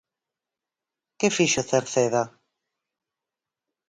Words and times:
¿Que 1.19 1.27
fixo 1.37 1.61
Cerceda? 1.71 2.23